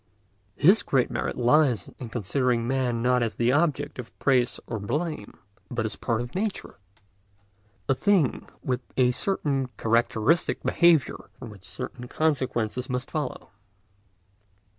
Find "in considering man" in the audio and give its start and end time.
1.99-3.03